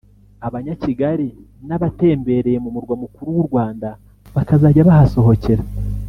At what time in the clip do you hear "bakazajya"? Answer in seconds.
4.35-4.87